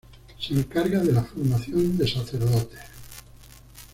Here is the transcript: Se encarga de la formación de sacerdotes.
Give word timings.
Se 0.39 0.55
encarga 0.55 0.97
de 0.99 1.13
la 1.13 1.21
formación 1.23 1.95
de 1.95 2.07
sacerdotes. 2.07 2.79